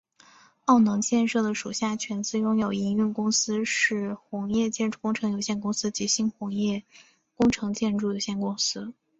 [0.65, 6.81] 澳能建设的属下全资拥有营运公司是鸿业建筑工程有限公司及新鸿业
[7.35, 8.95] 工程建筑有限公司。